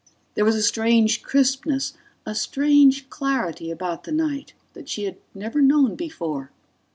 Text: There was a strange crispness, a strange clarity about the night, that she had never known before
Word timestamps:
There 0.33 0.45
was 0.45 0.55
a 0.55 0.63
strange 0.63 1.21
crispness, 1.21 1.93
a 2.25 2.33
strange 2.33 3.07
clarity 3.11 3.69
about 3.69 4.03
the 4.03 4.11
night, 4.11 4.53
that 4.73 4.89
she 4.89 5.03
had 5.03 5.17
never 5.35 5.61
known 5.61 5.93
before 5.93 6.49